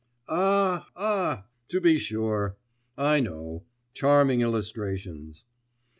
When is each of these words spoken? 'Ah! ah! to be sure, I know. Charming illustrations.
'Ah! 0.27 0.87
ah! 0.95 1.45
to 1.67 1.79
be 1.79 1.99
sure, 1.99 2.57
I 2.97 3.19
know. 3.19 3.65
Charming 3.93 4.41
illustrations. 4.41 5.45